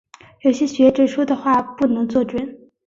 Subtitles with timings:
[0.41, 2.57] 有些学者说的话不能做准。